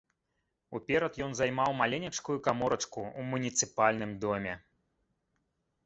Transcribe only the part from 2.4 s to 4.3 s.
каморачку ў муніцыпальным